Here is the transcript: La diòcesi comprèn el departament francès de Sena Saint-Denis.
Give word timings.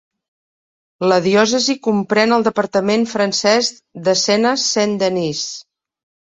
La 1.11 1.17
diòcesi 1.25 1.75
comprèn 1.87 2.33
el 2.37 2.45
departament 2.47 3.05
francès 3.11 3.71
de 4.09 4.17
Sena 4.23 4.55
Saint-Denis. 4.65 5.45